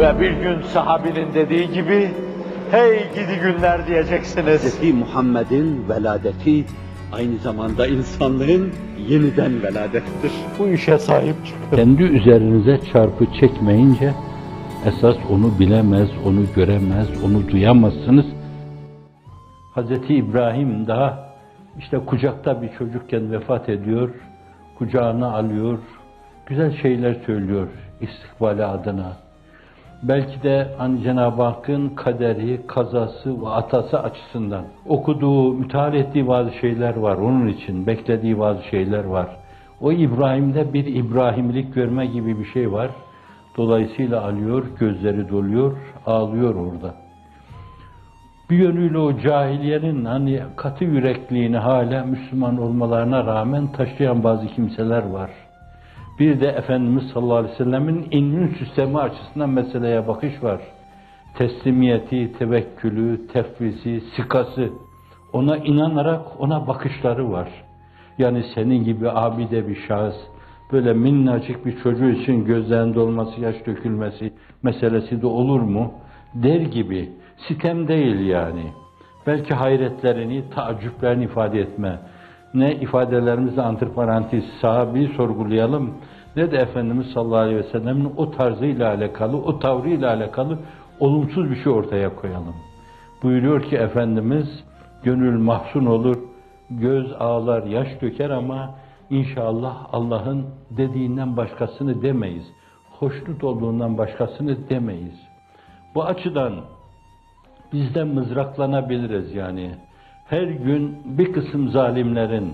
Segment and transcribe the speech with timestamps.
[0.00, 2.10] Ve bir gün sahabinin dediği gibi,
[2.70, 4.82] hey gidi günler diyeceksiniz.
[4.82, 4.94] Hz.
[4.94, 6.64] Muhammed'in veladeti
[7.12, 8.72] aynı zamanda insanlığın
[9.08, 10.32] yeniden veladettir.
[10.58, 11.76] Bu işe sahip çıkın.
[11.76, 14.12] Kendi üzerinize çarpı çekmeyince
[14.86, 18.26] esas onu bilemez, onu göremez, onu duyamazsınız.
[19.76, 19.90] Hz.
[20.08, 21.34] İbrahim daha
[21.78, 24.10] işte kucakta bir çocukken vefat ediyor,
[24.78, 25.78] kucağına alıyor,
[26.46, 27.68] güzel şeyler söylüyor
[28.00, 29.29] istikbali adına.
[30.02, 36.96] Belki de hani Cenab-ı Hakk'ın kaderi, kazası ve atası açısından okuduğu, müteal ettiği bazı şeyler
[36.96, 39.26] var onun için, beklediği bazı şeyler var.
[39.80, 42.90] O İbrahim'de bir İbrahimlik görme gibi bir şey var.
[43.56, 46.94] Dolayısıyla alıyor, gözleri doluyor, ağlıyor orada.
[48.50, 55.30] Bir yönüyle o cahiliyenin hani katı yürekliğini hala Müslüman olmalarına rağmen taşıyan bazı kimseler var.
[56.20, 60.60] Bir de Efendimiz sallallahu aleyhi ve sellemin immün sistemi açısından meseleye bakış var.
[61.34, 64.68] Teslimiyeti, tevekkülü, tefvizi, sikası,
[65.32, 67.48] ona inanarak ona bakışları var.
[68.18, 70.16] Yani senin gibi abide bir şahıs,
[70.72, 75.92] böyle minnacık bir çocuğu için gözlerinde olması, yaş dökülmesi meselesi de olur mu?
[76.34, 77.08] Der gibi,
[77.48, 78.64] sitem değil yani.
[79.26, 81.98] Belki hayretlerini, taaccüplerini ifade etme.
[82.54, 85.94] Ne ifadelerimizle antiparantez sahabeyi sorgulayalım,
[86.36, 90.58] ne de Efendimiz sallallahu aleyhi ve sellem'in o tarzıyla alakalı, o tavrıyla alakalı
[91.00, 92.54] olumsuz bir şey ortaya koyalım.
[93.22, 94.64] Buyuruyor ki Efendimiz,
[95.02, 96.16] gönül mahzun olur,
[96.70, 98.74] göz ağlar, yaş döker ama
[99.10, 102.44] inşallah Allah'ın dediğinden başkasını demeyiz.
[102.98, 105.20] Hoşnut olduğundan başkasını demeyiz.
[105.94, 106.54] Bu açıdan
[107.72, 109.70] biz de mızraklanabiliriz yani.
[110.30, 112.52] Her gün bir kısım zalimlerin,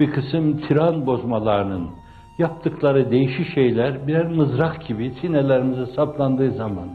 [0.00, 1.90] bir kısım tiran bozmalarının
[2.38, 6.88] yaptıkları değişik şeyler birer mızrak gibi sinelerimize saplandığı zaman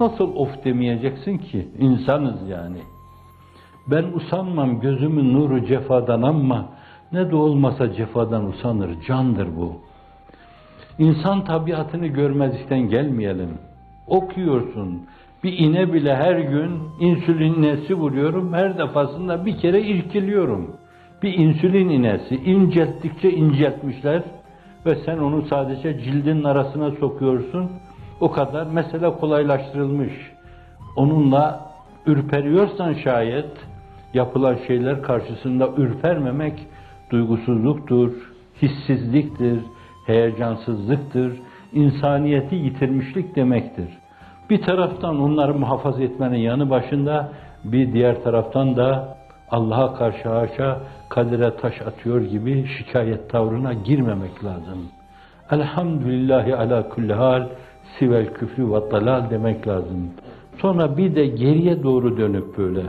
[0.00, 1.68] nasıl of demeyeceksin ki?
[1.78, 2.78] İnsanız yani.
[3.90, 6.68] Ben usanmam gözümün nuru cefadan ama
[7.12, 9.72] ne de olmasa cefadan usanır, candır bu.
[10.98, 13.58] İnsan tabiatını görmezlikten gelmeyelim.
[14.06, 15.02] Okuyorsun,
[15.44, 20.76] bir ine bile her gün insülin iğnesi vuruyorum, her defasında bir kere irkiliyorum.
[21.22, 24.22] Bir insülin iğnesi, incelttikçe inceltmişler
[24.86, 27.70] ve sen onu sadece cildin arasına sokuyorsun.
[28.20, 30.12] O kadar mesele kolaylaştırılmış.
[30.96, 31.70] Onunla
[32.06, 33.50] ürperiyorsan şayet,
[34.14, 36.54] yapılan şeyler karşısında ürpermemek
[37.10, 38.12] duygusuzluktur,
[38.62, 39.60] hissizliktir,
[40.06, 41.32] heyecansızlıktır,
[41.72, 43.88] insaniyeti yitirmişlik demektir.
[44.50, 47.32] Bir taraftan onları muhafaza etmenin yanı başında,
[47.64, 49.16] bir diğer taraftan da
[49.50, 50.78] Allah'a karşı haşa
[51.08, 54.78] kadere taş atıyor gibi şikayet tavrına girmemek lazım.
[55.50, 57.48] Elhamdülillahi ala kulli hal
[57.98, 60.10] sivel küfrü ve dalal demek lazım.
[60.60, 62.82] Sonra bir de geriye doğru dönüp böyle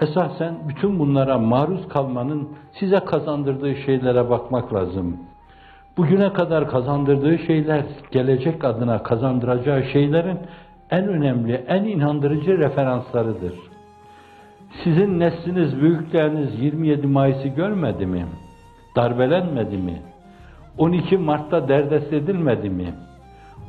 [0.00, 2.48] esasen bütün bunlara maruz kalmanın
[2.80, 5.16] size kazandırdığı şeylere bakmak lazım.
[5.96, 10.38] Bugüne kadar kazandırdığı şeyler, gelecek adına kazandıracağı şeylerin
[10.94, 13.54] en önemli, en inandırıcı referanslarıdır.
[14.84, 18.26] Sizin nesliniz, büyükleriniz 27 Mayıs'ı görmedi mi?
[18.96, 20.02] Darbelenmedi mi?
[20.78, 22.94] 12 Mart'ta derdest edilmedi mi?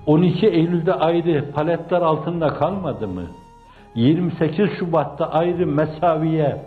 [0.05, 3.23] 12 Eylül'de ayrı paletler altında kalmadı mı?
[3.95, 6.61] 28 Şubat'ta ayrı mesaviye,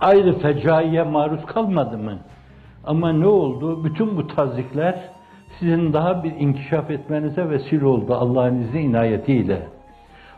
[0.00, 2.18] ayrı fecaiye maruz kalmadı mı?
[2.84, 3.84] Ama ne oldu?
[3.84, 5.17] Bütün bu tazikler
[5.58, 9.62] sizin daha bir inkişaf etmenize vesile oldu Allah'ın izni inayetiyle.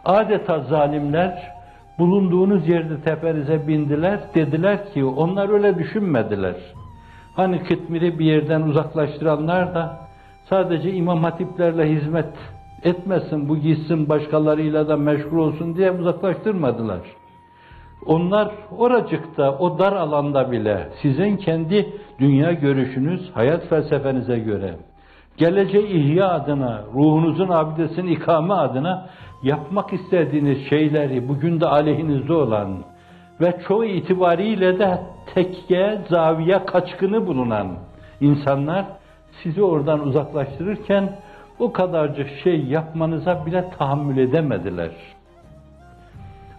[0.05, 1.53] Adeta zalimler
[1.99, 6.55] bulunduğunuz yerde tepenize bindiler, dediler ki onlar öyle düşünmediler.
[7.37, 9.99] Hani Kıtmir'i bir yerden uzaklaştıranlar da
[10.49, 12.35] sadece imam hatiplerle hizmet
[12.85, 17.01] etmesin, bu gitsin başkalarıyla da meşgul olsun diye uzaklaştırmadılar.
[18.07, 24.75] Onlar oracıkta, o dar alanda bile sizin kendi dünya görüşünüz, hayat felsefenize göre,
[25.41, 29.07] geleceği ihya adına, ruhunuzun abidesini ikame adına
[29.43, 32.69] yapmak istediğiniz şeyleri bugün de aleyhinizde olan
[33.41, 35.01] ve çoğu itibariyle de
[35.35, 37.69] tekke, zaviye kaçkını bulunan
[38.21, 38.85] insanlar
[39.43, 41.17] sizi oradan uzaklaştırırken
[41.59, 44.91] o kadarcık şey yapmanıza bile tahammül edemediler.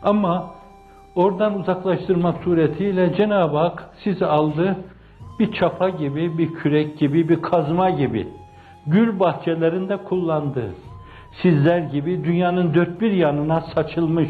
[0.04, 0.50] Ama
[1.16, 4.75] oradan uzaklaştırmak suretiyle Cenab-ı Hak sizi aldı,
[5.39, 8.27] bir çapa gibi, bir kürek gibi, bir kazma gibi
[8.88, 10.63] gül bahçelerinde kullandı.
[11.42, 14.30] Sizler gibi dünyanın dört bir yanına saçılmış,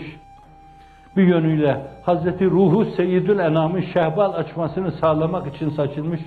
[1.18, 6.22] bir yönüyle Hazreti Ruhu Seyyidül Enam'ın şehbal açmasını sağlamak için saçılmış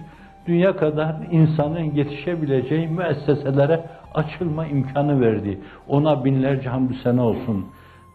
[0.46, 3.84] dünya kadar insanın yetişebileceği müesseselere
[4.14, 5.60] açılma imkanı verdi.
[5.88, 7.66] Ona binlerce hamdü sene olsun.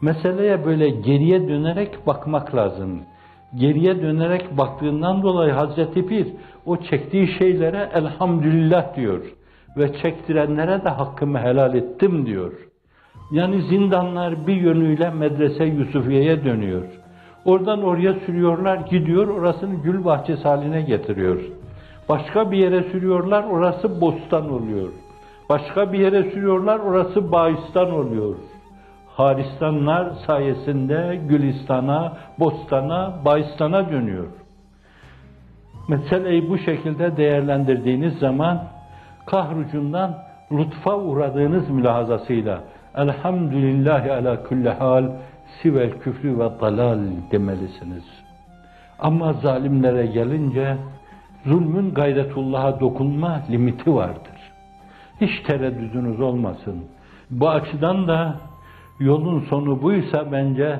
[0.01, 3.01] Meseleye böyle geriye dönerek bakmak lazım.
[3.55, 6.27] Geriye dönerek baktığından dolayı Hazreti Pir
[6.65, 9.38] o çektiği şeylere elhamdülillah diyor.
[9.77, 12.53] Ve çektirenlere de hakkımı helal ettim diyor.
[13.31, 16.83] Yani zindanlar bir yönüyle medrese Yusufiye'ye dönüyor.
[17.45, 21.41] Oradan oraya sürüyorlar, gidiyor, orasını gül bahçesi haline getiriyor.
[22.09, 24.89] Başka bir yere sürüyorlar, orası bostan oluyor.
[25.49, 28.35] Başka bir yere sürüyorlar, orası bağistan oluyor.
[29.07, 34.27] Haristanlar sayesinde Gülistan'a, Bostan'a, Bağistan'a dönüyor.
[35.87, 38.63] Meseleyi bu şekilde değerlendirdiğiniz zaman
[39.31, 40.17] kahrucundan
[40.51, 42.63] lütfa uğradığınız mülahazasıyla
[42.95, 45.05] Elhamdülillahi ala kulli hal
[45.61, 46.99] sivel küfrü ve dalal
[47.31, 48.03] demelisiniz.
[48.99, 50.77] Ama zalimlere gelince
[51.45, 54.51] zulmün gayretullah'a dokunma limiti vardır.
[55.21, 56.85] Hiç tereddüdünüz olmasın.
[57.29, 58.35] Bu açıdan da
[58.99, 60.79] yolun sonu buysa bence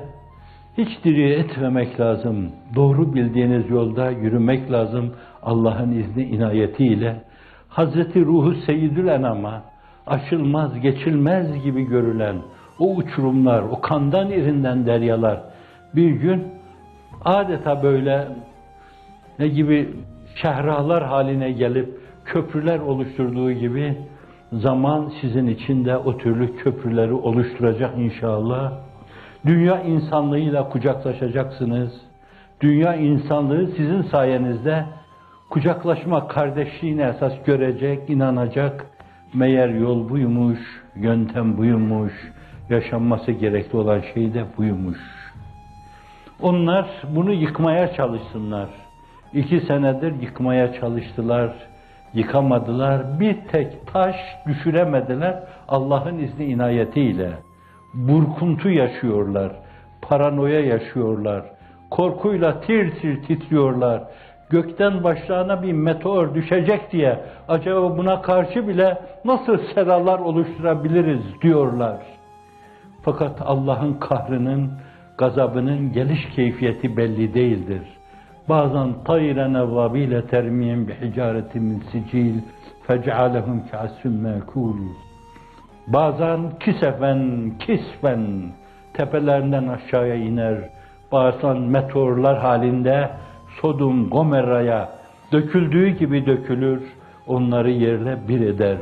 [0.78, 2.51] hiç diri etmemek lazım.
[2.75, 5.13] Doğru bildiğiniz yolda yürümek lazım
[5.44, 7.29] Allah'ın izni inayetiyle.
[7.69, 9.62] Hazreti Ruhu Seyyidül Enam'a
[10.07, 12.36] aşılmaz, geçilmez gibi görülen
[12.80, 15.42] o uçurumlar, o kandan irinden deryalar
[15.95, 16.48] bir gün
[17.25, 18.27] adeta böyle
[19.39, 19.89] ne gibi
[20.36, 23.98] şehralar haline gelip köprüler oluşturduğu gibi
[24.54, 28.72] zaman sizin için de o türlü köprüleri oluşturacak inşallah.
[29.45, 31.92] Dünya insanlığıyla kucaklaşacaksınız.
[32.62, 34.86] Dünya insanlığı sizin sayenizde
[35.50, 38.86] kucaklaşma kardeşliğine esas görecek, inanacak.
[39.34, 40.60] Meğer yol buymuş,
[40.96, 42.13] yöntem buymuş,
[42.69, 45.00] yaşanması gerekli olan şey de buymuş.
[46.42, 48.69] Onlar bunu yıkmaya çalışsınlar.
[49.34, 51.54] İki senedir yıkmaya çalıştılar,
[52.13, 53.19] yıkamadılar.
[53.19, 54.16] Bir tek taş
[54.48, 57.30] düşüremediler Allah'ın izni inayetiyle.
[57.94, 59.51] Burkuntu yaşıyorlar,
[60.01, 61.44] paranoya yaşıyorlar,
[61.90, 64.04] korkuyla tir tir titriyorlar.
[64.50, 71.98] Gökten başlarına bir meteor düşecek diye acaba buna karşı bile nasıl seralar oluşturabiliriz diyorlar.
[73.01, 74.72] Fakat Allah'ın kahrının,
[75.18, 77.81] gazabının geliş keyfiyeti belli değildir.
[78.50, 82.42] Bazen tayren evvabiyle termiyen bi hicaretin min sicil
[82.88, 84.78] fec'alehum ka'sün mekul.
[85.88, 88.51] Bazen kisefen, kisfen
[88.94, 90.57] tepelerinden aşağıya iner.
[91.12, 93.10] Bazen meteorlar halinde
[93.62, 94.90] Sodom, Gomorra'ya
[95.31, 96.81] döküldüğü gibi dökülür,
[97.28, 98.78] onları yerle bir eder.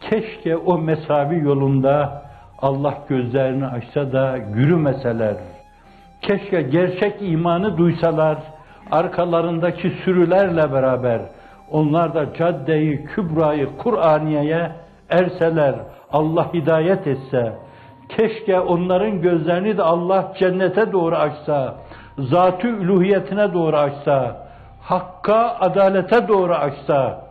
[0.00, 2.22] Keşke o mesavi yolunda
[2.58, 5.34] Allah gözlerini açsa da yürümeseler.
[6.22, 8.38] Keşke gerçek imanı duysalar,
[8.90, 11.20] arkalarındaki sürülerle beraber
[11.70, 14.70] onlar da caddeyi kübrayı Kur'aniye'ye
[15.10, 15.74] erseler,
[16.12, 17.52] Allah hidayet etse,
[18.08, 21.74] keşke onların gözlerini de Allah cennete doğru açsa,
[22.18, 24.48] zat-ı üluhiyetine doğru açsa,
[24.82, 27.24] hakka, adalete doğru açsa,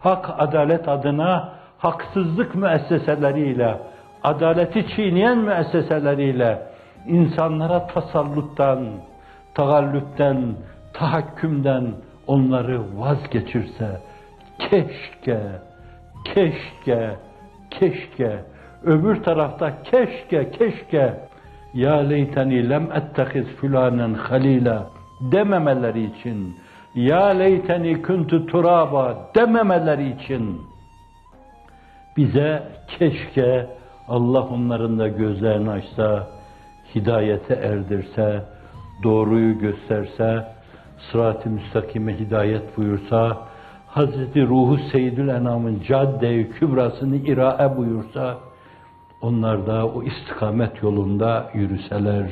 [0.00, 3.78] hak, adalet adına haksızlık müesseseleriyle,
[4.22, 6.62] adaleti çiğneyen müesseseleriyle
[7.06, 8.86] insanlara tasalluttan,
[9.54, 10.54] tagallütten,
[10.92, 11.86] tahakkümden
[12.26, 14.00] onları vazgeçirse,
[14.58, 15.40] keşke,
[16.24, 17.16] keşke,
[17.70, 18.44] keşke,
[18.84, 21.14] öbür tarafta keşke, keşke,
[21.82, 24.78] ya leyteni lem ettehiz fülanen halila
[25.20, 26.56] dememeleri için,
[26.94, 29.04] ya leyteni kuntu turaba
[29.36, 30.60] dememeleri için,
[32.16, 32.62] bize
[32.98, 33.66] keşke
[34.08, 36.26] Allah onların da gözlerini açsa,
[36.94, 38.42] hidayete erdirse,
[39.02, 40.44] doğruyu gösterse,
[41.12, 43.38] sırat-ı müstakime hidayet buyursa,
[43.86, 48.47] Hazreti Ruhu Seyyidül Enam'ın cadde-i kübrasını irae buyursa,
[49.22, 52.30] onlar da o istikamet yolunda yürüseler,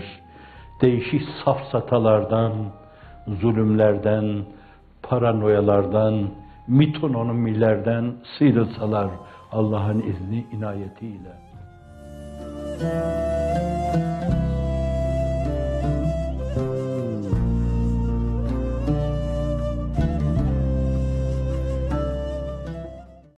[0.80, 2.52] değişik safsatalardan,
[3.40, 4.44] zulümlerden,
[5.02, 6.28] paranoyalardan,
[6.68, 9.08] mitonomilerden sıyrılsalar
[9.52, 11.32] Allah'ın izni inayetiyle.